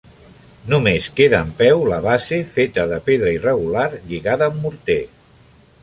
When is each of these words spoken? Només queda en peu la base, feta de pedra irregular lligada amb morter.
Només 0.71 1.09
queda 1.19 1.41
en 1.47 1.51
peu 1.59 1.83
la 1.91 1.99
base, 2.07 2.39
feta 2.57 2.89
de 2.95 2.99
pedra 3.11 3.35
irregular 3.39 3.87
lligada 3.95 4.53
amb 4.53 4.63
morter. 4.65 5.03